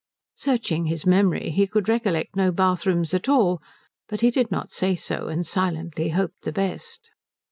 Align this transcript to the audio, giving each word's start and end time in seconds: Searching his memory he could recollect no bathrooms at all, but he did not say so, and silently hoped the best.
Searching 0.33 0.87
his 0.87 1.05
memory 1.05 1.51
he 1.51 1.67
could 1.67 1.87
recollect 1.87 2.35
no 2.35 2.51
bathrooms 2.51 3.13
at 3.13 3.29
all, 3.29 3.61
but 4.09 4.21
he 4.21 4.31
did 4.31 4.49
not 4.49 4.71
say 4.71 4.95
so, 4.95 5.27
and 5.27 5.45
silently 5.45 6.09
hoped 6.09 6.41
the 6.41 6.51
best. 6.51 7.11